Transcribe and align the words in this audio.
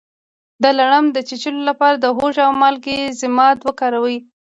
د 0.63 0.65
لړم 0.79 1.05
د 1.11 1.17
چیچلو 1.29 1.61
لپاره 1.69 1.95
د 1.99 2.05
هوږې 2.17 2.41
او 2.47 2.53
مالګې 2.61 2.99
ضماد 3.21 3.57
وکاروئ 3.67 4.17